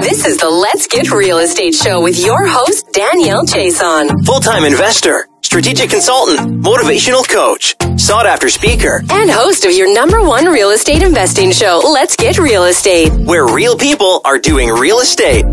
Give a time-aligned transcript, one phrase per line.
[0.00, 4.26] This is the Let's Get Real Estate Show with your host, Danielle Chiasson.
[4.26, 10.22] Full time investor, strategic consultant, motivational coach, sought after speaker, and host of your number
[10.22, 14.98] one real estate investing show, Let's Get Real Estate, where real people are doing real
[14.98, 15.46] estate.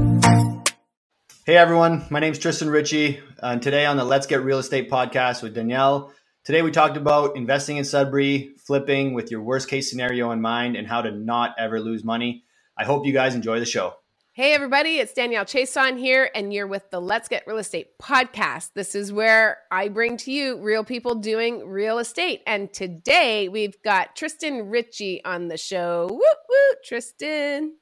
[1.46, 4.92] Hey everyone, my name is Tristan Ritchie, and today on the Let's Get Real Estate
[4.92, 6.12] podcast with Danielle.
[6.44, 10.76] Today we talked about investing in Sudbury, flipping with your worst case scenario in mind,
[10.76, 12.44] and how to not ever lose money.
[12.78, 13.94] I hope you guys enjoy the show.
[14.36, 18.72] Hey, everybody, it's Danielle Chiasson here, and you're with the Let's Get Real Estate podcast.
[18.74, 22.42] This is where I bring to you real people doing real estate.
[22.48, 26.08] And today we've got Tristan Ritchie on the show.
[26.10, 27.74] Woo woo, Tristan.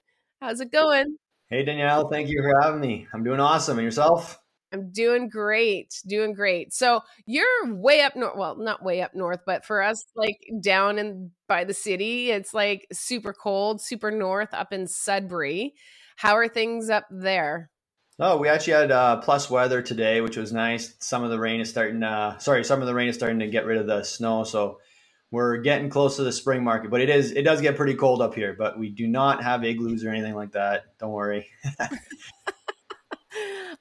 [0.41, 1.16] How's it going?
[1.49, 3.07] Hey, Danielle, thank you for having me.
[3.13, 3.77] I'm doing awesome.
[3.77, 4.38] And yourself?
[4.73, 6.73] I'm doing great, doing great.
[6.73, 8.35] So you're way up north.
[8.35, 12.54] Well, not way up north, but for us, like down in by the city, it's
[12.54, 15.76] like super cold, super north up in Sudbury.
[16.21, 17.71] How are things up there?
[18.20, 20.93] Oh, we actually had uh, plus weather today, which was nice.
[20.99, 22.04] Some of the rain is starting.
[22.04, 24.77] Uh, sorry, some of the rain is starting to get rid of the snow, so
[25.31, 26.91] we're getting close to the spring market.
[26.91, 28.55] But it is it does get pretty cold up here.
[28.55, 30.96] But we do not have igloos or anything like that.
[30.99, 31.49] Don't worry.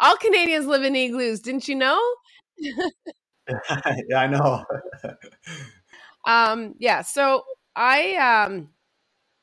[0.00, 1.41] All Canadians live in igloos.
[1.41, 2.00] Didn't you know?
[2.59, 4.65] yeah, I know.
[6.25, 7.03] um, yeah.
[7.03, 7.45] So
[7.77, 8.15] I
[8.47, 8.70] um,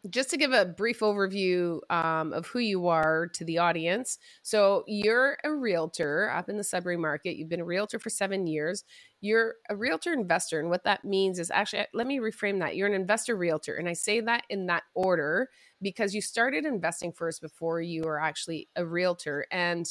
[0.09, 4.17] just to give a brief overview um, of who you are to the audience.
[4.43, 7.37] So you're a realtor up in the Sudbury market.
[7.37, 8.83] You've been a realtor for seven years.
[9.21, 12.75] You're a realtor investor, and what that means is actually let me reframe that.
[12.75, 15.49] You're an investor realtor, and I say that in that order
[15.81, 19.87] because you started investing first before you were actually a realtor and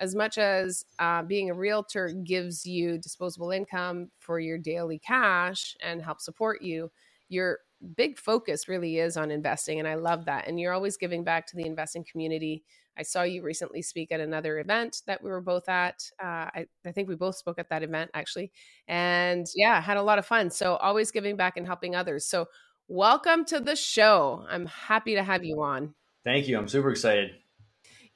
[0.00, 5.76] as much as uh, being a realtor gives you disposable income for your daily cash
[5.82, 6.90] and help support you,
[7.28, 7.60] your
[7.96, 9.78] big focus really is on investing.
[9.78, 10.46] And I love that.
[10.46, 12.64] And you're always giving back to the investing community.
[12.98, 16.02] I saw you recently speak at another event that we were both at.
[16.20, 18.50] Uh, I, I, think we both spoke at that event actually.
[18.88, 20.50] And yeah, had a lot of fun.
[20.50, 22.26] So always giving back and helping others.
[22.26, 22.46] So
[22.88, 24.44] welcome to the show.
[24.48, 25.94] I'm happy to have you on.
[26.24, 26.58] Thank you.
[26.58, 27.30] I'm super excited.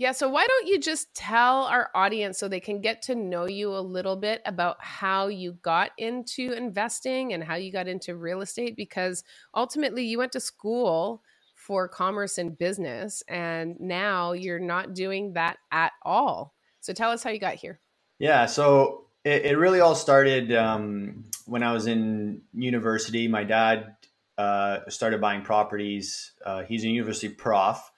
[0.02, 3.46] Yeah, so why don't you just tell our audience so they can get to know
[3.46, 8.16] you a little bit about how you got into investing and how you got into
[8.16, 8.74] real estate?
[8.74, 9.22] Because
[9.54, 11.22] ultimately, you went to school
[11.54, 16.52] for commerce and business, and now you're not doing that at all.
[16.80, 17.78] So tell us how you got here.
[18.18, 23.28] Yeah, so it, it really all started um, when I was in university.
[23.28, 23.94] My dad
[24.36, 26.32] uh, started buying properties.
[26.44, 27.91] Uh, he's a university prof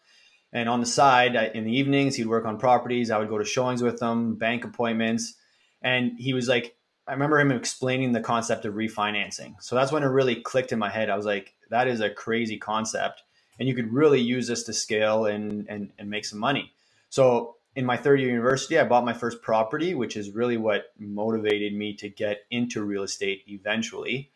[0.55, 3.11] and on the side, uh, in the evenings, he'd work on properties.
[3.11, 5.35] I would go to showings with him, bank appointments.
[5.83, 6.77] And he was like,
[7.07, 9.57] I remember him explaining the concept of refinancing.
[9.61, 11.11] So that's when it really clicked in my head.
[11.11, 13.23] I was like, that is a crazy concept.
[13.59, 16.73] And you could really use this to scale and, and, and make some money.
[17.11, 20.93] So in my third year university, I bought my first property, which is really what
[20.99, 24.31] motivated me to get into real estate eventually.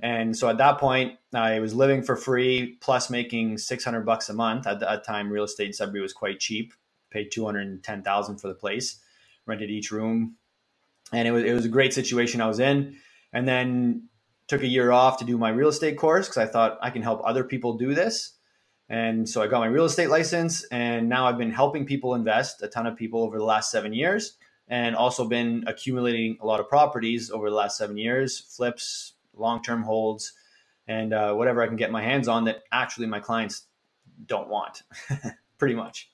[0.00, 4.34] And so at that point, I was living for free plus making 600 bucks a
[4.34, 4.66] month.
[4.66, 6.72] At that time, real estate in Sudbury was quite cheap.
[7.10, 8.98] Paid 210,000 for the place,
[9.44, 10.36] rented each room.
[11.12, 12.96] And it was, it was a great situation I was in.
[13.34, 14.08] And then
[14.48, 17.02] took a year off to do my real estate course because I thought I can
[17.02, 18.34] help other people do this.
[18.88, 20.64] And so I got my real estate license.
[20.64, 23.92] And now I've been helping people invest, a ton of people over the last seven
[23.92, 24.34] years,
[24.68, 29.62] and also been accumulating a lot of properties over the last seven years, flips, long
[29.62, 30.32] term holds,
[30.86, 33.66] and uh, whatever I can get my hands on that actually my clients
[34.26, 34.82] don't want,
[35.58, 36.10] pretty much.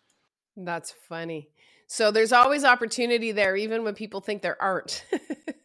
[0.56, 1.48] That's funny.
[1.86, 5.04] So there's always opportunity there, even when people think there aren't.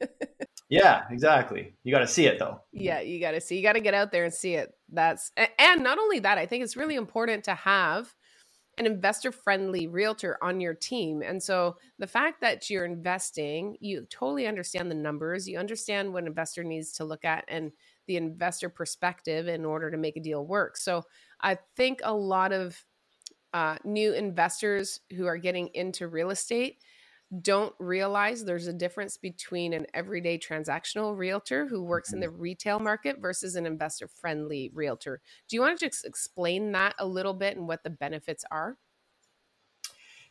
[0.69, 1.73] yeah, exactly.
[1.83, 2.61] You got to see it though.
[2.71, 3.57] Yeah, you got to see.
[3.57, 4.73] You got to get out there and see it.
[4.89, 8.13] That's and not only that, I think it's really important to have
[8.77, 11.21] an investor friendly realtor on your team.
[11.21, 16.23] And so the fact that you're investing, you totally understand the numbers, you understand what
[16.23, 17.71] an investor needs to look at and
[18.07, 20.77] the investor perspective in order to make a deal work.
[20.77, 21.03] So
[21.41, 22.83] I think a lot of
[23.53, 26.79] uh, new investors who are getting into real estate
[27.41, 32.41] don't realize there's a difference between an everyday transactional realtor who works in the mm-hmm.
[32.41, 35.21] retail market versus an investor friendly realtor.
[35.49, 38.77] Do you want to just explain that a little bit and what the benefits are?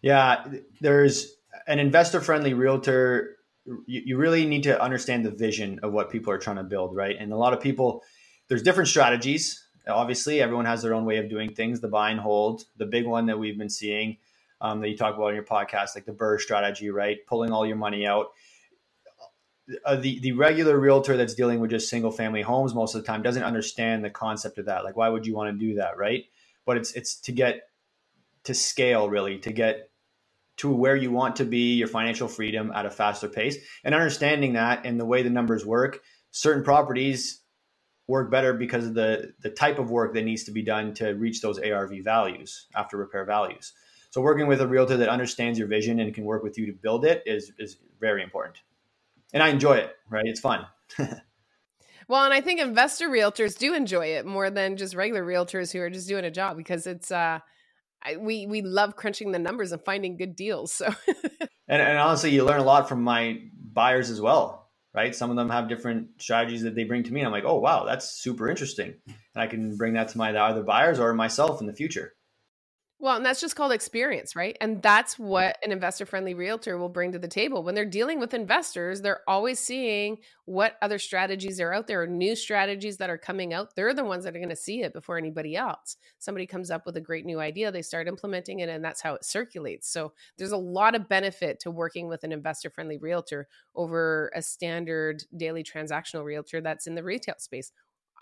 [0.01, 0.45] Yeah,
[0.81, 3.37] there's an investor friendly realtor.
[3.87, 6.95] You, you really need to understand the vision of what people are trying to build,
[6.95, 7.17] right?
[7.19, 8.03] And a lot of people,
[8.49, 9.65] there's different strategies.
[9.89, 11.81] Obviously, everyone has their own way of doing things.
[11.81, 14.19] The buy and hold, the big one that we've been seeing
[14.63, 17.19] um, that you talk about in your podcast, like the BRRRR strategy, right?
[17.27, 18.29] Pulling all your money out.
[19.85, 23.07] Uh, the the regular realtor that's dealing with just single family homes most of the
[23.07, 24.85] time doesn't understand the concept of that.
[24.85, 26.25] Like, why would you want to do that, right?
[26.65, 27.63] But it's it's to get
[28.45, 29.91] to scale really to get
[30.59, 34.53] to where you want to be, your financial freedom at a faster pace, and understanding
[34.53, 36.01] that and the way the numbers work,
[36.31, 37.41] certain properties
[38.09, 41.11] work better because of the the type of work that needs to be done to
[41.15, 43.73] reach those ARV values after repair values.
[44.13, 46.73] So working with a realtor that understands your vision and can work with you to
[46.73, 48.61] build it is is very important.
[49.33, 50.27] And I enjoy it, right?
[50.27, 50.67] It's fun.
[50.99, 55.81] well, and I think investor realtors do enjoy it more than just regular realtors who
[55.81, 57.39] are just doing a job because it's uh
[58.03, 60.75] I, we we love crunching the numbers and finding good deals.
[60.75, 60.93] So,
[61.67, 63.41] and, and honestly, you learn a lot from my
[63.73, 65.15] buyers as well, right?
[65.15, 67.21] Some of them have different strategies that they bring to me.
[67.21, 70.37] And I'm like, oh wow, that's super interesting, and I can bring that to my
[70.37, 72.13] other buyers or myself in the future.
[73.03, 74.57] Well, and that's just called experience, right?
[74.61, 77.65] And that's what an investor friendly realtor will bring to the table.
[77.65, 82.07] When they're dealing with investors, they're always seeing what other strategies are out there or
[82.07, 83.75] new strategies that are coming out.
[83.75, 85.97] They're the ones that are going to see it before anybody else.
[86.21, 89.15] Somebody comes up with a great new idea, they start implementing it, and that's how
[89.15, 89.89] it circulates.
[89.89, 94.43] So there's a lot of benefit to working with an investor friendly realtor over a
[94.43, 97.73] standard daily transactional realtor that's in the retail space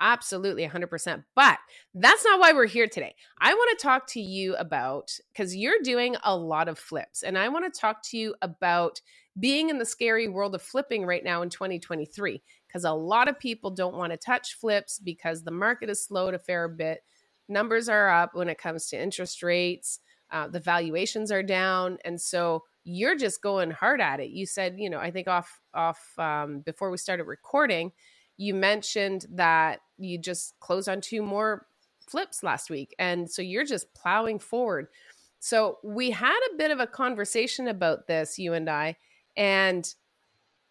[0.02, 1.24] Absolutely, 100%.
[1.34, 1.58] But
[1.94, 3.14] that's not why we're here today.
[3.38, 7.36] I want to talk to you about because you're doing a lot of flips, and
[7.36, 9.00] I want to talk to you about
[9.38, 13.38] being in the scary world of flipping right now in 2023 because a lot of
[13.38, 17.02] people don't want to touch flips because the market is slowed a fair bit.
[17.48, 20.00] Numbers are up when it comes to interest rates,
[20.30, 21.98] uh, the valuations are down.
[22.04, 24.30] And so you're just going hard at it.
[24.30, 27.92] You said, you know, I think off, off um, before we started recording,
[28.40, 31.66] you mentioned that you just closed on two more
[32.00, 32.94] flips last week.
[32.98, 34.88] And so you're just plowing forward.
[35.40, 38.96] So we had a bit of a conversation about this, you and I.
[39.36, 39.86] And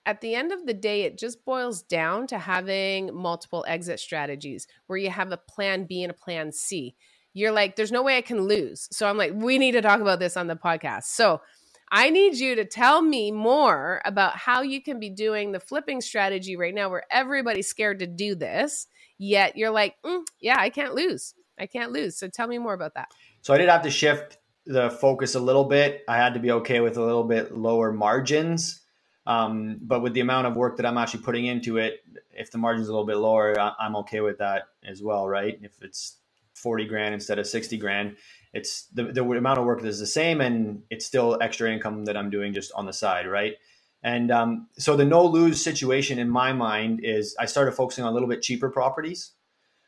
[0.08, 4.66] at the end of the day, it just boils down to having multiple exit strategies
[4.88, 6.96] where you have a plan B and a plan C.
[7.36, 8.90] You're like, there's no way I can lose.
[8.92, 11.04] So I'm like, we need to talk about this on the podcast.
[11.04, 11.40] So
[11.92, 16.02] I need you to tell me more about how you can be doing the flipping
[16.02, 18.88] strategy right now where everybody's scared to do this,
[19.18, 21.34] yet you're like, mm, yeah, I can't lose.
[21.60, 22.18] I can't lose.
[22.18, 23.12] So tell me more about that.
[23.42, 26.04] So I did have to shift the focus a little bit.
[26.08, 28.82] I had to be okay with a little bit lower margins.
[29.26, 32.58] Um, but with the amount of work that I'm actually putting into it, if the
[32.58, 35.60] margin's a little bit lower, I'm okay with that as well, right?
[35.62, 36.18] If it's
[36.60, 38.16] 40 grand instead of 60 grand,
[38.54, 42.18] it's the, the amount of work is the same and it's still extra income that
[42.18, 43.56] I'm doing just on the side, right?
[44.04, 48.12] And um, so the no lose situation in my mind is I started focusing on
[48.12, 49.32] a little bit cheaper properties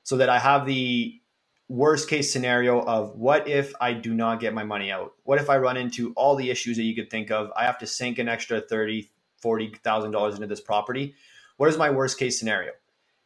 [0.03, 1.21] so that I have the
[1.69, 5.13] worst case scenario of what if I do not get my money out?
[5.23, 7.49] What if I run into all the issues that you could think of?
[7.55, 11.15] I have to sink an extra thirty, forty thousand dollars into this property.
[11.55, 12.71] What is my worst case scenario?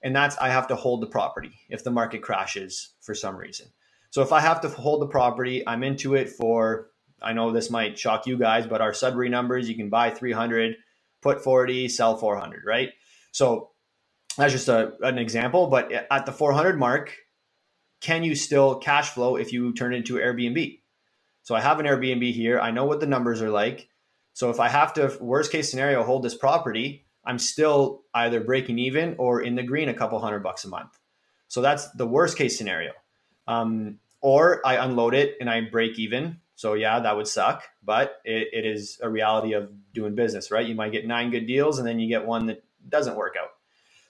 [0.05, 3.65] And that's I have to hold the property if the market crashes for some reason.
[4.11, 6.91] So if I have to hold the property, I'm into it for,
[7.23, 10.75] I know this might shock you guys, but our Sudbury numbers, you can buy 300,
[11.23, 12.91] put 40, sell 400, right?
[13.31, 13.71] So
[14.37, 15.67] that's just a, an example.
[15.67, 17.11] But at the 400 mark,
[17.99, 20.81] can you still cash flow if you turn it into Airbnb?
[21.41, 22.59] So I have an Airbnb here.
[22.59, 23.89] I know what the numbers are like.
[24.33, 28.79] So if I have to, worst case scenario, hold this property, I'm still either breaking
[28.79, 30.97] even or in the green a couple hundred bucks a month.
[31.47, 32.91] So that's the worst case scenario.
[33.47, 36.39] Um, or I unload it and I break even.
[36.55, 40.65] So yeah, that would suck, but it, it is a reality of doing business, right?
[40.65, 43.49] You might get nine good deals and then you get one that doesn't work out.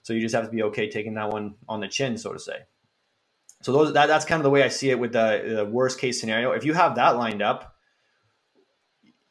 [0.03, 2.39] So you just have to be okay taking that one on the chin, so to
[2.39, 2.59] say.
[3.61, 5.99] So those that, that's kind of the way I see it with the, the worst
[5.99, 6.51] case scenario.
[6.51, 7.75] If you have that lined up,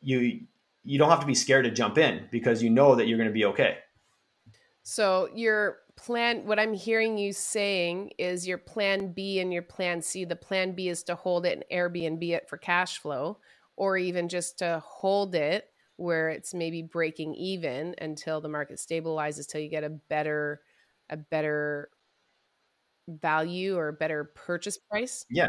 [0.01, 0.41] you
[0.83, 3.29] you don't have to be scared to jump in because you know that you're going
[3.29, 3.79] to be okay.
[4.85, 10.03] So you're plan what i'm hearing you saying is your plan b and your plan
[10.03, 10.25] c.
[10.25, 13.39] The plan b is to hold it and airbnb it for cash flow
[13.77, 19.47] or even just to hold it where it's maybe breaking even until the market stabilizes
[19.49, 20.63] till you get a better
[21.11, 21.91] a better
[23.09, 25.27] value or a better purchase price.
[25.31, 25.49] Yeah.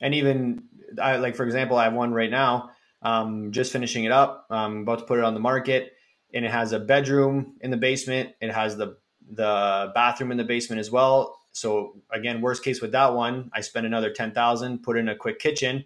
[0.00, 0.64] And even
[1.00, 2.70] I, like for example i have one right now
[3.00, 5.92] um, just finishing it up i'm about to put it on the market
[6.34, 8.30] and it has a bedroom in the basement.
[8.40, 8.96] It has the
[9.30, 11.38] the bathroom in the basement as well.
[11.52, 15.16] So again, worst case with that one, I spend another ten thousand, put in a
[15.16, 15.84] quick kitchen,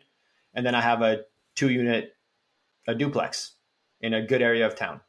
[0.54, 1.22] and then I have a
[1.54, 2.16] two unit
[2.88, 3.52] a duplex
[4.00, 5.00] in a good area of town.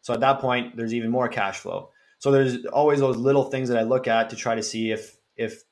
[0.00, 1.90] So at that point, there's even more cash flow.
[2.18, 5.16] So there's always those little things that I look at to try to see if
[5.36, 5.62] if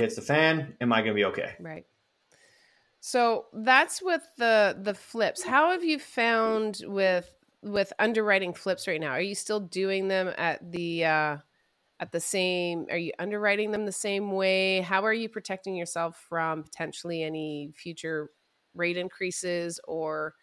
[0.00, 1.54] hits the fan, am I going to be okay?
[1.60, 1.86] Right.
[3.00, 5.42] So that's with the the flips.
[5.42, 7.30] How have you found with
[7.62, 9.10] with underwriting flips right now?
[9.10, 11.36] Are you still doing them at the uh,
[11.98, 14.80] at the same are you underwriting them the same way?
[14.80, 18.30] How are you protecting yourself from potentially any future
[18.74, 20.34] rate increases or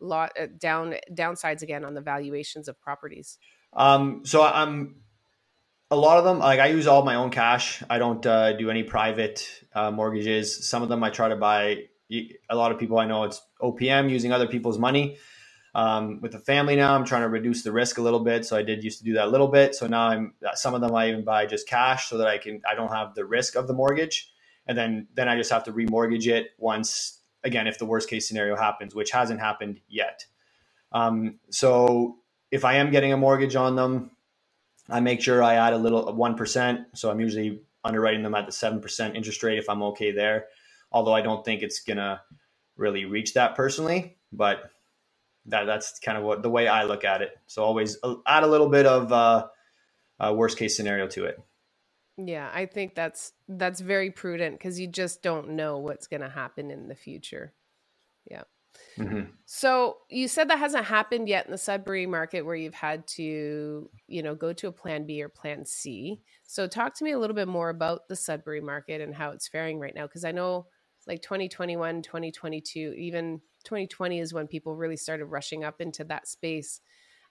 [0.00, 3.38] lot uh, down downsides again on the valuations of properties?
[3.74, 4.96] Um, so i'm
[5.90, 7.82] a lot of them like i use all my own cash.
[7.88, 10.66] I don't uh, do any private uh, mortgages.
[10.66, 11.84] Some of them i try to buy
[12.50, 15.16] a lot of people i know it's opm using other people's money
[15.74, 18.44] um, with the family now, I'm trying to reduce the risk a little bit.
[18.44, 19.74] So I did used to do that a little bit.
[19.74, 22.60] So now I'm some of them I even buy just cash so that I can
[22.70, 24.30] I don't have the risk of the mortgage,
[24.66, 28.28] and then then I just have to remortgage it once again if the worst case
[28.28, 30.26] scenario happens, which hasn't happened yet.
[30.92, 32.18] Um, so
[32.50, 34.10] if I am getting a mortgage on them,
[34.90, 36.86] I make sure I add a little one percent.
[36.94, 40.48] So I'm usually underwriting them at the seven percent interest rate if I'm okay there.
[40.90, 42.20] Although I don't think it's gonna
[42.76, 44.70] really reach that personally, but
[45.46, 47.30] that that's kind of what the way I look at it.
[47.46, 49.46] So always uh, add a little bit of uh,
[50.20, 51.38] uh, worst case scenario to it.
[52.16, 56.28] Yeah, I think that's that's very prudent because you just don't know what's going to
[56.28, 57.54] happen in the future.
[58.30, 58.42] Yeah.
[58.98, 59.30] Mm-hmm.
[59.46, 63.90] So you said that hasn't happened yet in the Sudbury market where you've had to,
[64.06, 66.20] you know, go to a plan B or plan C.
[66.44, 69.48] So talk to me a little bit more about the Sudbury market and how it's
[69.48, 70.66] faring right now because I know
[71.06, 76.80] like 2021, 2022, even 2020 is when people really started rushing up into that space.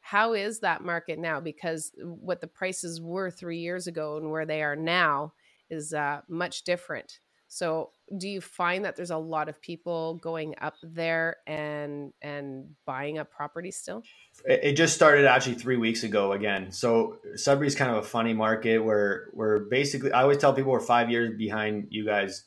[0.02, 1.40] How is that market now?
[1.40, 5.34] Because what the prices were three years ago and where they are now
[5.70, 7.20] is uh, much different.
[7.54, 12.70] So, do you find that there's a lot of people going up there and and
[12.86, 14.04] buying up property still?
[14.46, 16.72] It just started actually three weeks ago again.
[16.72, 20.14] So Sudbury's kind of a funny market where we're basically.
[20.14, 22.46] I always tell people we're five years behind you guys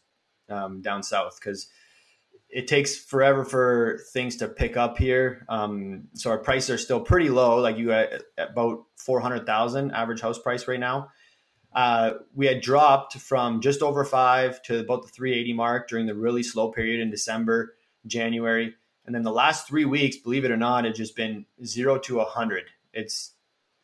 [0.49, 1.69] um, down south because
[2.55, 5.45] it takes forever for things to pick up here.
[5.49, 7.59] Um, so our prices are still pretty low.
[7.59, 11.09] Like you at about four hundred thousand average house price right now.
[11.75, 16.15] Uh, we had dropped from just over five to about the 380 mark during the
[16.15, 17.75] really slow period in December,
[18.07, 18.73] January,
[19.05, 22.21] and then the last three weeks, believe it or not, it's just been zero to
[22.21, 22.67] a hundred.
[22.93, 23.33] It's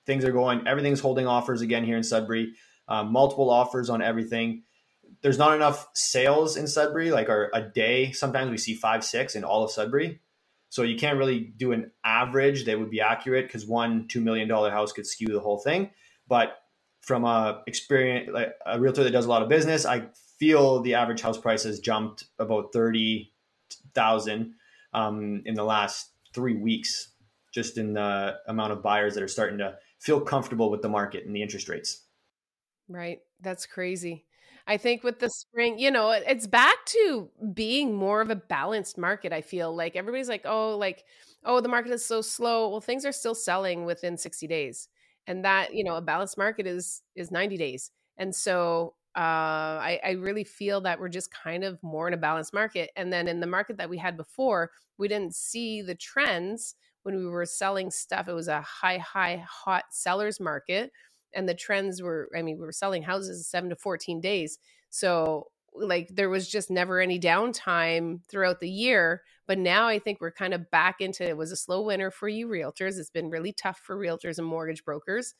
[0.07, 2.53] things are going, everything's holding offers again here in Sudbury.
[2.87, 4.63] Uh, multiple offers on everything
[5.23, 7.11] there's not enough sales in Sudbury.
[7.11, 10.21] Like our, a day, sometimes we see five, six in all of Sudbury.
[10.71, 14.49] So you can't really do an average that would be accurate because one two million
[14.49, 15.91] dollar house could skew the whole thing.
[16.29, 16.57] But
[17.01, 20.07] from a experience, like a realtor that does a lot of business, I
[20.39, 23.33] feel the average house price has jumped about thirty
[23.95, 24.55] thousand
[24.95, 27.13] um, in the last three weeks,
[27.53, 31.27] just in the amount of buyers that are starting to feel comfortable with the market
[31.27, 32.05] and the interest rates.
[32.89, 34.25] Right, that's crazy.
[34.71, 38.97] I think with the spring, you know, it's back to being more of a balanced
[38.97, 39.33] market.
[39.33, 41.03] I feel like everybody's like, oh, like,
[41.45, 42.69] oh, the market is so slow.
[42.69, 44.87] Well, things are still selling within 60 days.
[45.27, 47.91] And that, you know, a balanced market is is 90 days.
[48.17, 52.17] And so uh, I, I really feel that we're just kind of more in a
[52.17, 52.91] balanced market.
[52.95, 57.17] And then in the market that we had before, we didn't see the trends when
[57.17, 58.29] we were selling stuff.
[58.29, 60.93] It was a high, high, hot sellers market
[61.35, 64.59] and the trends were i mean we were selling houses 7 to 14 days.
[64.91, 70.21] So like there was just never any downtime throughout the year but now i think
[70.21, 72.99] we're kind of back into it was a slow winter for you realtors.
[72.99, 75.35] It's been really tough for realtors and mortgage brokers.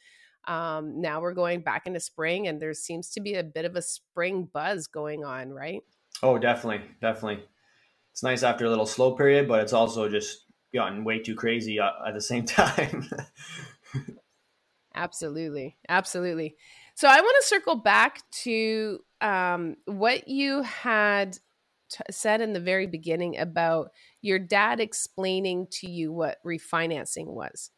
[0.49, 3.77] Um, now we're going back into spring and there seems to be a bit of
[3.77, 5.83] a spring buzz going on right?
[6.23, 7.45] Oh definitely definitely.
[8.13, 11.81] It's nice after a little slow period but it's also just gotten way too crazy
[11.81, 13.09] uh, at the same time
[14.95, 15.77] Absolutely.
[15.89, 16.57] Absolutely.
[16.95, 21.39] So I want to circle back to um, what you had
[21.91, 27.71] t- said in the very beginning about your dad explaining to you what refinancing was.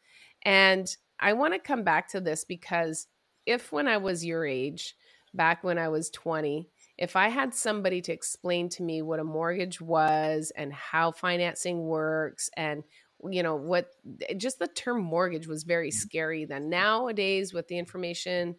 [0.45, 3.07] And I want to come back to this because
[3.47, 4.97] if when I was your age,
[5.35, 9.25] back when I was 20, if I had somebody to explain to me what a
[9.25, 12.85] mortgage was and how financing works and
[13.31, 13.89] you know what
[14.29, 15.99] eh, just the term mortgage was very mm-hmm.
[15.99, 18.55] scary then nowadays with the information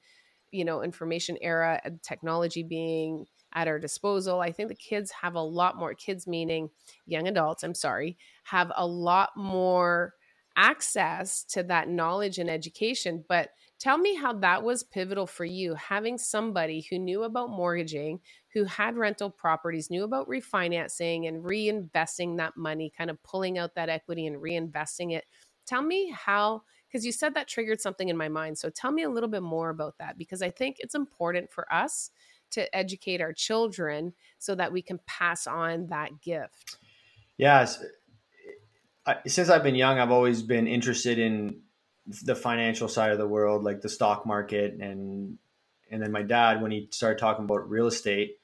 [0.51, 5.36] you know information era and technology being at our disposal i think the kids have
[5.36, 6.70] a lot more kids meaning
[7.05, 10.13] young adults i'm sorry have a lot more
[10.55, 13.50] access to that knowledge and education but
[13.84, 18.22] Tell me how that was pivotal for you, having somebody who knew about mortgaging,
[18.53, 23.75] who had rental properties, knew about refinancing and reinvesting that money, kind of pulling out
[23.75, 25.25] that equity and reinvesting it.
[25.65, 28.57] Tell me how, because you said that triggered something in my mind.
[28.57, 31.72] So tell me a little bit more about that, because I think it's important for
[31.74, 32.12] us
[32.51, 36.77] to educate our children so that we can pass on that gift.
[37.38, 37.83] Yes.
[39.25, 41.62] Since I've been young, I've always been interested in
[42.24, 45.39] the financial side of the world, like the stock market and
[45.89, 48.39] And then my dad, when he started talking about real estate,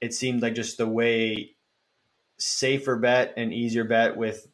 [0.00, 1.56] it seemed like just the way
[2.38, 4.46] safer bet and easier bet with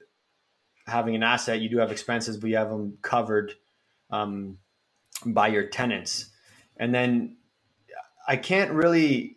[0.87, 1.61] having an asset.
[1.61, 3.53] You do have expenses, but you have them covered
[4.11, 4.59] um,
[5.25, 6.31] by your tenants.
[6.76, 7.37] And then
[8.26, 9.35] I can't really.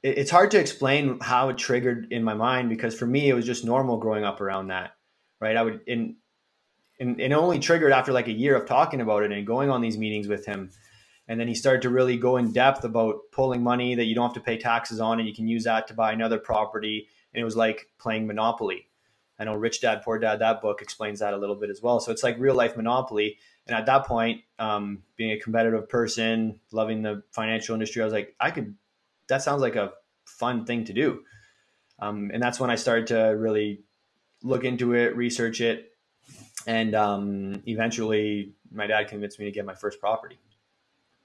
[0.00, 3.44] It's hard to explain how it triggered in my mind because for me it was
[3.44, 4.92] just normal growing up around that,
[5.40, 5.56] right?
[5.56, 6.16] I would in
[7.00, 9.80] and it only triggered after like a year of talking about it and going on
[9.80, 10.70] these meetings with him
[11.28, 14.24] and then he started to really go in depth about pulling money that you don't
[14.24, 17.06] have to pay taxes on and you can use that to buy another property.
[17.32, 18.88] And it was like playing monopoly.
[19.38, 22.00] I know rich dad poor dad that book explains that a little bit as well.
[22.00, 23.36] So it's like real life monopoly.
[23.66, 28.14] And at that point um, being a competitive person loving the financial industry i was
[28.14, 28.74] like i could
[29.28, 29.92] that sounds like a
[30.24, 31.20] fun thing to do.
[31.98, 33.82] Um, and that's when i started to really
[34.42, 35.92] look into it research it.
[36.66, 40.38] And um, eventually my dad convinced me to get my first property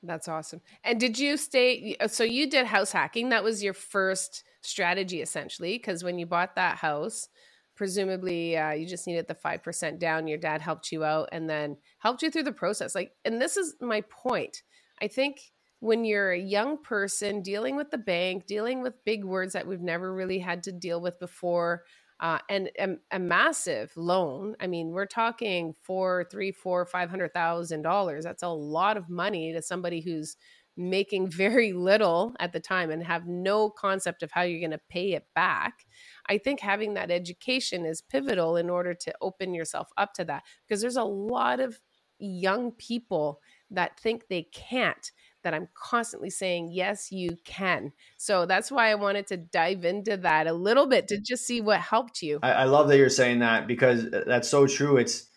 [0.04, 0.62] that's awesome.
[0.84, 1.96] And did you stay?
[2.00, 3.30] Uh, so you did house hacking.
[3.30, 7.30] That was your first strategy, essentially, because when you bought that house,
[7.76, 10.28] presumably uh, you just needed the 5% down.
[10.28, 12.96] Your dad helped you out and then helped you through the process.
[12.96, 14.64] Like, and this is my point.
[15.02, 15.40] I think
[15.80, 19.82] when you're a young person dealing with the bank, dealing with big words that we've
[19.82, 21.84] never really had to deal with before,
[22.24, 24.56] uh, and a, a, massive loan.
[24.62, 28.24] I mean, we're talking four, three, four, five hundred thousand dollars.
[28.24, 30.38] That's a lot of money to somebody who's
[30.78, 34.80] making very little at the time and have no concept of how you're going to
[34.90, 35.86] pay it back.
[36.30, 40.44] I think having that education is pivotal in order to open yourself up to that
[40.66, 41.78] because there's a lot of
[42.20, 45.12] young people that think they can't
[45.44, 47.92] that I'm constantly saying, yes, you can.
[48.18, 51.62] So that's why I wanted to dive into that a little bit to just see
[51.62, 52.40] what helped you.
[52.42, 54.98] I, I love that you're saying that because uh, that's so true.
[54.98, 55.28] It's,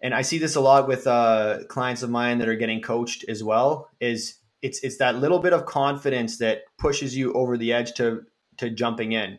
[0.00, 3.24] and I see this a lot with uh, clients of mine that are getting coached
[3.28, 3.88] as well.
[3.98, 8.22] Is it's it's that little bit of confidence that pushes you over the edge to
[8.58, 9.38] to jumping in.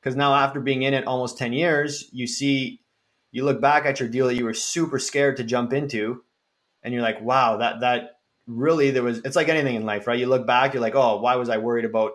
[0.00, 2.80] Because now after being in it almost ten years, you see,
[3.32, 6.24] you look back at your deal that you were super scared to jump into,
[6.82, 8.21] and you're like, wow, that that
[8.56, 10.18] really there was it's like anything in life right?
[10.18, 12.12] You look back you're like oh why was i worried about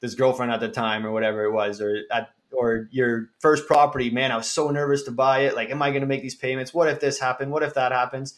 [0.00, 4.10] this girlfriend at the time or whatever it was or at or your first property
[4.10, 5.54] man i was so nervous to buy it.
[5.54, 6.72] Like am i going to make these payments?
[6.72, 8.34] What if this happened what if that happens?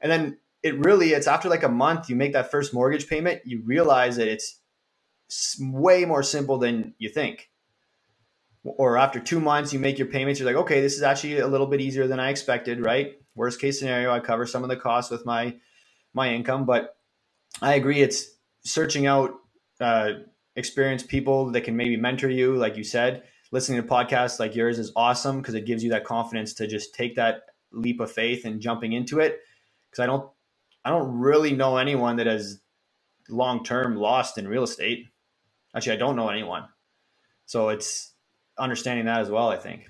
[0.00, 3.42] And then it really it's after like a month you make that first mortgage payment
[3.44, 4.60] you realize that it's
[5.60, 7.50] way more simple than you think.
[8.64, 11.48] Or after two months you make your payments you're like okay this is actually a
[11.48, 13.14] little bit easier than i expected right?
[13.34, 15.54] Worst case scenario i cover some of the costs with my
[16.14, 16.64] my income.
[16.64, 16.96] But
[17.62, 19.34] I agree, it's searching out
[19.80, 20.10] uh,
[20.56, 23.24] experienced people that can maybe mentor you, like you said.
[23.50, 26.94] Listening to podcasts like yours is awesome because it gives you that confidence to just
[26.94, 27.42] take that
[27.72, 29.40] leap of faith and jumping into it.
[29.90, 30.28] Because I don't,
[30.84, 32.60] I don't really know anyone that has
[33.28, 35.06] long term lost in real estate.
[35.74, 36.64] Actually, I don't know anyone.
[37.46, 38.12] So it's
[38.58, 39.48] understanding that as well.
[39.48, 39.88] I think.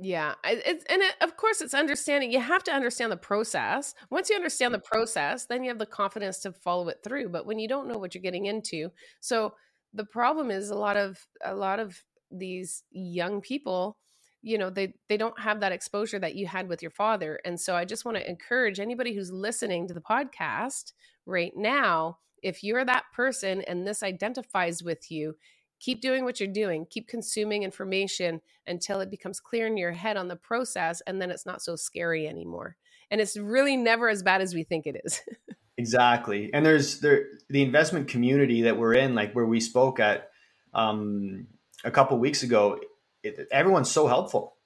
[0.00, 2.30] Yeah, it's and it, of course it's understanding.
[2.30, 3.94] You have to understand the process.
[4.10, 7.30] Once you understand the process, then you have the confidence to follow it through.
[7.30, 9.54] But when you don't know what you're getting into, so
[9.92, 13.98] the problem is a lot of a lot of these young people,
[14.40, 17.40] you know, they they don't have that exposure that you had with your father.
[17.44, 20.92] And so I just want to encourage anybody who's listening to the podcast
[21.26, 25.34] right now, if you're that person and this identifies with you,
[25.80, 26.86] keep doing what you're doing.
[26.90, 31.30] Keep consuming information until it becomes clear in your head on the process and then
[31.30, 32.76] it's not so scary anymore.
[33.10, 35.22] And it's really never as bad as we think it is.
[35.78, 36.50] Exactly.
[36.52, 40.30] And there's there the investment community that we're in like where we spoke at
[40.74, 41.46] um,
[41.84, 42.80] a couple weeks ago
[43.22, 44.56] it, everyone's so helpful.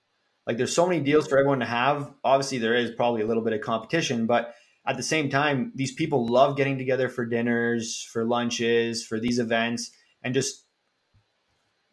[0.46, 2.10] Like there's so many deals for everyone to have.
[2.24, 4.54] Obviously there is probably a little bit of competition but
[4.86, 9.38] at the same time these people love getting together for dinners for lunches for these
[9.38, 9.90] events
[10.22, 10.64] and just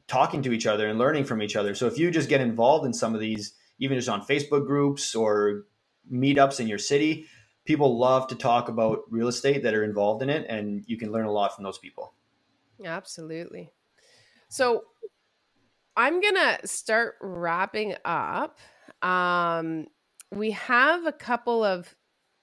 [0.09, 1.73] talking to each other and learning from each other.
[1.75, 5.15] So if you just get involved in some of these, even just on Facebook groups
[5.15, 5.65] or
[6.11, 7.27] meetups in your city,
[7.65, 11.11] people love to talk about real estate that are involved in it, and you can
[11.11, 12.13] learn a lot from those people.
[12.83, 13.69] Absolutely.
[14.49, 14.83] So
[15.95, 18.57] I'm gonna start wrapping up.
[19.01, 19.87] Um,
[20.31, 21.93] we have a couple of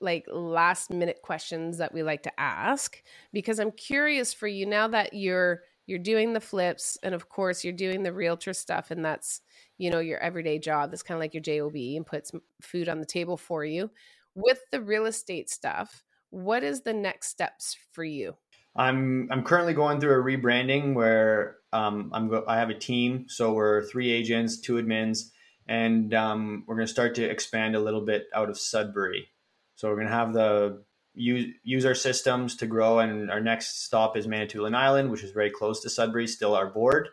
[0.00, 3.02] like last minute questions that we like to ask
[3.32, 7.64] because I'm curious for you now that you're you're doing the flips and of course
[7.64, 9.40] you're doing the realtor stuff and that's
[9.78, 10.90] you know your everyday job.
[10.90, 13.90] That's kind of like your job and puts food on the table for you.
[14.34, 18.36] With the real estate stuff what is the next steps for you?
[18.74, 23.26] I'm i'm currently going through a rebranding where um, i'm go- i have a team.
[23.28, 25.30] So we're three agents two admins
[25.68, 29.28] and um, we're going to start to expand a little bit out of sudbury.
[29.74, 30.84] So we're going to have the
[31.16, 33.00] use use our systems to grow.
[33.00, 36.70] And our next stop is Manitoulin Island, which is very close to Sudbury, still our
[36.70, 37.08] board.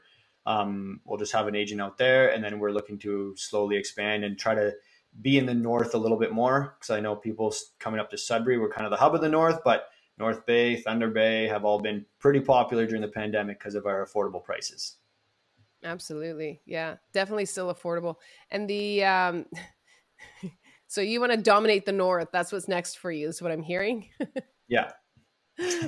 [0.46, 4.26] Um, we'll just have an agent out there, and then we're looking to slowly expand
[4.26, 4.74] and try to
[5.22, 8.18] be in the north a little bit more because I know people coming up to
[8.18, 11.66] Sudbury, we're kind of the hub of the north, but North Bay, Thunder Bay have
[11.66, 14.98] all been pretty popular during the pandemic because of our affordable prices.
[15.84, 16.62] Absolutely.
[16.66, 18.16] Yeah, definitely still affordable.
[18.52, 19.46] And the, um,
[20.94, 22.28] so you want to dominate the north.
[22.32, 24.10] That's what's next for you, is what I'm hearing.
[24.68, 24.92] yeah.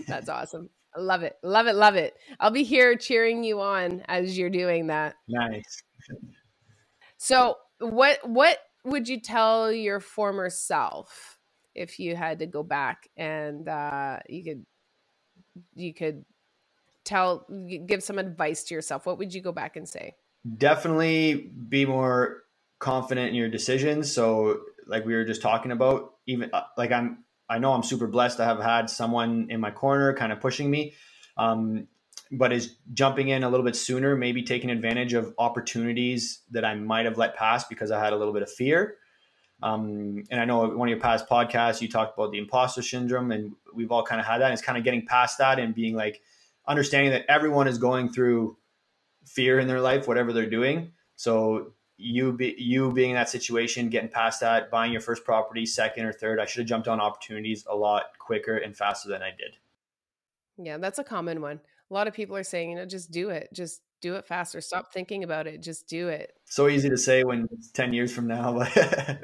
[0.07, 0.71] That's awesome.
[0.95, 1.35] I love it.
[1.43, 1.75] Love it.
[1.75, 2.15] Love it.
[2.39, 5.13] I'll be here cheering you on as you're doing that.
[5.27, 5.83] Nice.
[7.17, 11.37] So, what what would you tell your former self
[11.75, 14.65] if you had to go back and uh, you could
[15.75, 16.25] you could
[17.03, 17.45] tell
[17.85, 19.05] give some advice to yourself?
[19.05, 20.15] What would you go back and say?
[20.57, 22.41] Definitely be more
[22.79, 24.11] confident in your decisions.
[24.11, 28.07] So, like we were just talking about, even uh, like I'm I know I'm super
[28.07, 30.93] blessed to have had someone in my corner kind of pushing me.
[31.37, 31.87] Um,
[32.31, 36.73] but is jumping in a little bit sooner, maybe taking advantage of opportunities that I
[36.73, 38.95] might have let pass because I had a little bit of fear.
[39.61, 43.31] Um, and I know one of your past podcasts, you talked about the imposter syndrome,
[43.31, 44.45] and we've all kind of had that.
[44.45, 46.21] And it's kind of getting past that and being like,
[46.67, 48.57] understanding that everyone is going through
[49.25, 50.91] fear in their life, whatever they're doing.
[51.15, 55.65] So you be you being in that situation, getting past that, buying your first property,
[55.65, 59.21] second or third, I should have jumped on opportunities a lot quicker and faster than
[59.21, 59.57] I did.
[60.57, 61.59] Yeah, that's a common one.
[61.89, 63.49] A lot of people are saying, you know, just do it.
[63.53, 64.61] Just do it faster.
[64.61, 65.61] Stop thinking about it.
[65.61, 66.33] Just do it.
[66.45, 68.73] So easy to say when it's 10 years from now, but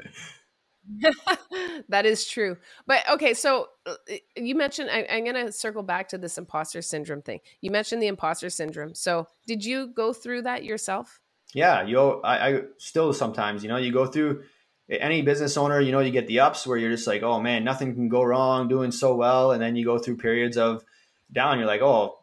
[1.88, 2.56] that is true.
[2.86, 3.94] But okay, so uh,
[4.36, 7.40] you mentioned I, am going to circle back to this imposter syndrome thing.
[7.60, 8.94] You mentioned the imposter syndrome.
[8.94, 11.20] So did you go through that yourself?
[11.54, 12.20] Yeah, you.
[12.22, 14.44] I, I still sometimes, you know, you go through
[14.88, 17.64] any business owner, you know, you get the ups where you're just like, oh man,
[17.64, 20.84] nothing can go wrong, doing so well, and then you go through periods of
[21.32, 21.58] down.
[21.58, 22.18] You're like, oh,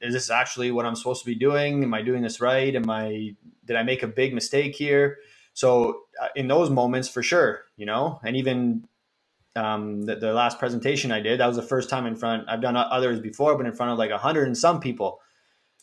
[0.00, 1.82] is this actually what I'm supposed to be doing?
[1.82, 2.74] Am I doing this right?
[2.74, 5.18] Am I did I make a big mistake here?
[5.54, 8.86] So uh, in those moments, for sure, you know, and even
[9.56, 12.44] um, the, the, last presentation I did, that was the first time in front.
[12.48, 15.20] I've done others before, but in front of like a hundred and some people.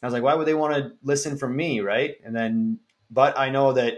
[0.05, 2.15] I was like, why would they want to listen from me, right?
[2.23, 3.95] And then, but I know that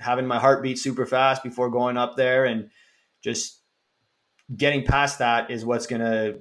[0.00, 2.70] having my heart beat super fast before going up there and
[3.22, 3.60] just
[4.56, 6.34] getting past that is what's gonna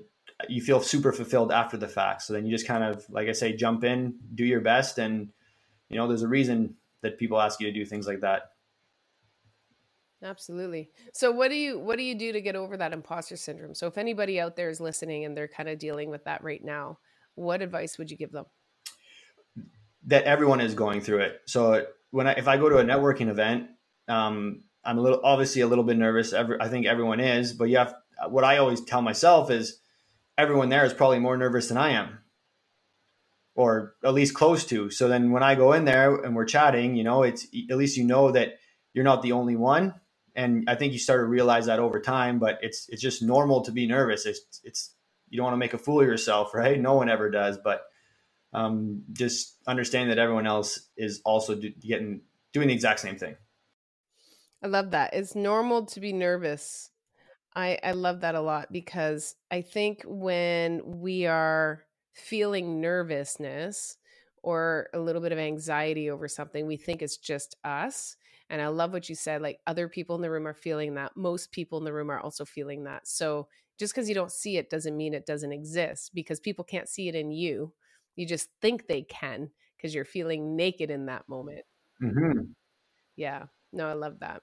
[0.47, 2.21] you feel super fulfilled after the fact.
[2.21, 5.29] So then you just kind of, like I say, jump in, do your best, and
[5.89, 8.51] you know, there's a reason that people ask you to do things like that.
[10.23, 10.89] Absolutely.
[11.13, 13.75] So what do you what do you do to get over that imposter syndrome?
[13.75, 16.63] So if anybody out there is listening and they're kind of dealing with that right
[16.63, 16.97] now,
[17.35, 18.45] what advice would you give them?
[20.07, 21.41] That everyone is going through it.
[21.45, 23.67] So when I if I go to a networking event,
[24.07, 26.33] um, I'm a little obviously a little bit nervous.
[26.33, 27.93] Every, I think everyone is, but you have
[28.29, 29.79] what I always tell myself is
[30.37, 32.19] everyone there is probably more nervous than I am
[33.55, 34.89] or at least close to.
[34.91, 37.97] So then when I go in there and we're chatting, you know, it's at least
[37.97, 38.59] you know that
[38.93, 39.95] you're not the only one
[40.37, 42.39] and I think you start to realize that over time.
[42.39, 44.25] But it's it's just normal to be nervous.
[44.25, 44.93] It's it's
[45.29, 46.79] you don't want to make a fool of yourself, right?
[46.79, 47.81] No one ever does, but
[48.53, 52.21] um, just understanding that everyone else is also do, getting
[52.53, 53.35] doing the exact same thing.
[54.63, 55.13] I love that.
[55.13, 56.89] It's normal to be nervous.
[57.55, 61.83] I I love that a lot because I think when we are
[62.13, 63.97] feeling nervousness
[64.41, 68.15] or a little bit of anxiety over something, we think it's just us
[68.49, 69.41] and I love what you said.
[69.41, 71.17] Like other people in the room are feeling that.
[71.17, 73.07] Most people in the room are also feeling that.
[73.07, 76.89] So just because you don't see it doesn't mean it doesn't exist because people can't
[76.89, 77.73] see it in you.
[78.17, 81.63] You just think they can because you're feeling naked in that moment.
[82.03, 82.41] Mm-hmm.
[83.15, 83.45] Yeah.
[83.71, 84.41] No, I love that.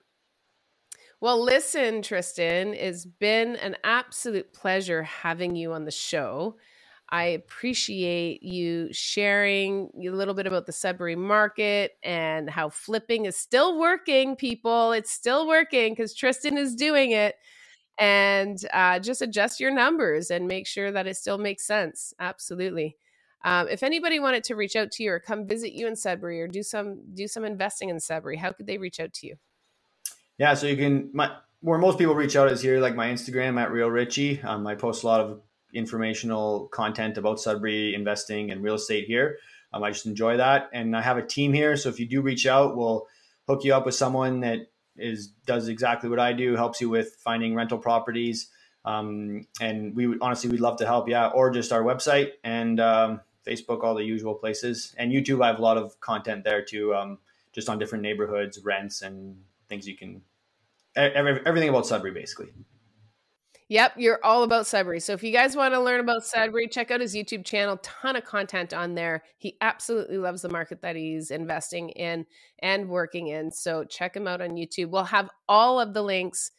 [1.21, 6.57] Well, listen, Tristan, it's been an absolute pleasure having you on the show.
[7.11, 13.37] I appreciate you sharing a little bit about the Sudbury market and how flipping is
[13.37, 14.93] still working, people.
[14.93, 17.37] It's still working because Tristan is doing it.
[17.99, 22.13] And uh, just adjust your numbers and make sure that it still makes sense.
[22.19, 22.97] Absolutely.
[23.45, 26.41] Um, if anybody wanted to reach out to you or come visit you in Sudbury
[26.41, 29.37] or do some do some investing in Sudbury, how could they reach out to you?
[30.39, 31.31] Yeah, so you can my
[31.61, 34.43] where most people reach out is here, like my Instagram at Real Ritchie.
[34.43, 35.41] Um, I post a lot of
[35.75, 39.39] informational content about Sudbury investing and real estate here.
[39.73, 41.77] Um, I just enjoy that, and I have a team here.
[41.77, 43.07] So if you do reach out, we'll
[43.47, 47.17] hook you up with someone that is does exactly what I do, helps you with
[47.23, 48.49] finding rental properties.
[48.87, 52.79] Um, and we would honestly we'd love to help out, or just our website and
[52.81, 55.43] um, Facebook, all the usual places, and YouTube.
[55.43, 57.19] I have a lot of content there too, um,
[57.53, 59.37] just on different neighborhoods, rents, and
[59.69, 60.23] things you can
[60.97, 62.49] everything about Sudbury basically.
[63.69, 65.01] Yep, you're all about Sudbury.
[65.01, 67.79] So if you guys want to learn about Sudbury, check out his YouTube channel.
[67.79, 69.25] Ton of content on there.
[69.39, 72.27] He absolutely loves the market that he's investing in
[72.59, 73.51] and working in.
[73.51, 74.91] So check him out on YouTube.
[74.91, 76.51] We'll have all of the links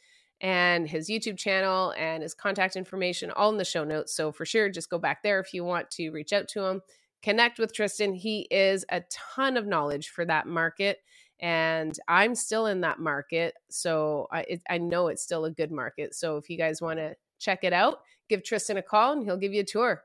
[0.42, 4.16] and his YouTube channel and his contact information all in the show notes.
[4.16, 6.82] So for sure, just go back there if you want to reach out to him.
[7.22, 8.14] Connect with Tristan.
[8.14, 11.00] He is a ton of knowledge for that market
[11.40, 13.56] and I'm still in that market.
[13.70, 16.16] So I, it, I know it's still a good market.
[16.16, 19.38] So if you guys want to check it out, give Tristan a call and he'll
[19.38, 20.04] give you a tour.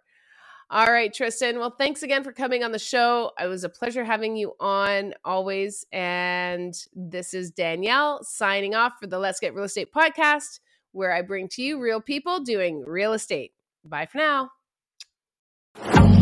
[0.72, 1.58] All right, Tristan.
[1.58, 3.32] Well, thanks again for coming on the show.
[3.42, 5.84] It was a pleasure having you on always.
[5.90, 10.60] And this is Danielle signing off for the Let's Get Real Estate podcast,
[10.92, 13.50] where I bring to you real people doing real estate.
[13.84, 14.50] Bye for now.